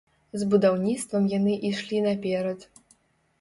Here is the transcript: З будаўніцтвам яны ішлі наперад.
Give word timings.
З 0.43 0.45
будаўніцтвам 0.53 1.27
яны 1.33 1.53
ішлі 1.69 2.01
наперад. 2.07 2.67